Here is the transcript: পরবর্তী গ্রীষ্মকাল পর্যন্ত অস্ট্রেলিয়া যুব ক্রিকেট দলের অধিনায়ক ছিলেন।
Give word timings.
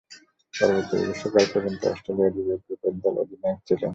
পরবর্তী 0.53 0.95
গ্রীষ্মকাল 0.99 1.45
পর্যন্ত 1.51 1.81
অস্ট্রেলিয়া 1.85 2.29
যুব 2.35 2.47
ক্রিকেট 2.65 2.93
দলের 3.03 3.21
অধিনায়ক 3.23 3.59
ছিলেন। 3.67 3.89